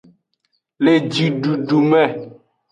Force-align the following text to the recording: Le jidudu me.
Le 0.87 0.93
jidudu 1.11 1.77
me. 1.93 2.01